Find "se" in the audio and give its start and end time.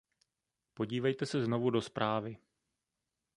1.25-1.43